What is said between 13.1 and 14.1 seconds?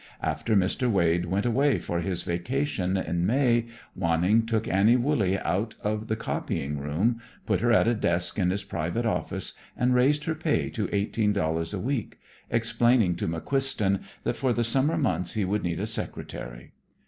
to McQuiston